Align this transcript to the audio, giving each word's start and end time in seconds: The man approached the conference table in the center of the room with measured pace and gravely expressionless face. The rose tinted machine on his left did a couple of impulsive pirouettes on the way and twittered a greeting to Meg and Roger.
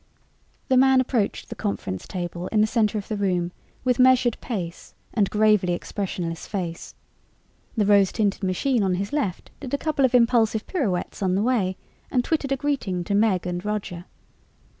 The 0.67 0.77
man 0.77 0.99
approached 0.99 1.49
the 1.49 1.55
conference 1.55 2.07
table 2.07 2.47
in 2.47 2.59
the 2.59 2.65
center 2.65 2.97
of 2.97 3.07
the 3.07 3.15
room 3.17 3.51
with 3.83 3.99
measured 3.99 4.35
pace 4.41 4.95
and 5.13 5.29
gravely 5.29 5.73
expressionless 5.73 6.47
face. 6.47 6.95
The 7.77 7.85
rose 7.85 8.11
tinted 8.11 8.41
machine 8.41 8.81
on 8.81 8.95
his 8.95 9.13
left 9.13 9.51
did 9.59 9.75
a 9.75 9.77
couple 9.77 10.03
of 10.03 10.15
impulsive 10.15 10.65
pirouettes 10.65 11.21
on 11.21 11.35
the 11.35 11.43
way 11.43 11.77
and 12.09 12.23
twittered 12.25 12.51
a 12.51 12.57
greeting 12.57 13.03
to 13.03 13.13
Meg 13.13 13.45
and 13.45 13.63
Roger. 13.63 14.05